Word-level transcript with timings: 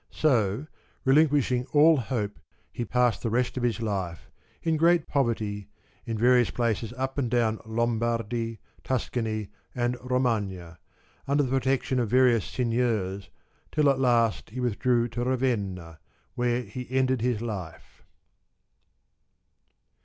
So 0.09 0.65
relinquishing 1.05 1.67
all 1.73 1.97
hope 1.97 2.39
he 2.71 2.85
passed 2.85 3.21
the 3.21 3.29
rest 3.29 3.55
of 3.55 3.61
his 3.61 3.83
life, 3.83 4.31
in 4.63 4.75
great 4.75 5.05
poverty, 5.05 5.67
in 6.07 6.17
various 6.17 6.49
places 6.49 6.91
up 6.93 7.19
and 7.19 7.29
down 7.29 7.59
Lombardy, 7.67 8.57
Tuscany 8.83 9.49
and 9.75 9.95
Romagna, 10.01 10.79
under 11.27 11.43
the 11.43 11.51
protection 11.51 11.99
of 11.99 12.09
various 12.09 12.45
Seigneurs, 12.45 13.29
till 13.71 13.91
at 13.91 13.99
last 13.99 14.49
he 14.49 14.59
withdrew 14.59 15.07
to 15.09 15.23
Ravenna, 15.23 15.99
where 16.33 16.63
he 16.63 16.89
ended 16.89 17.21
his 17.21 17.39
life. 17.39 18.03